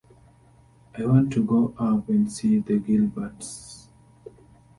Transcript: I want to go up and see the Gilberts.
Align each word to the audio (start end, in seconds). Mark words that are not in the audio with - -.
I 0.97 1.05
want 1.05 1.31
to 1.33 1.45
go 1.45 1.75
up 1.77 2.09
and 2.09 2.31
see 2.31 2.57
the 2.57 2.79
Gilberts. 2.79 3.87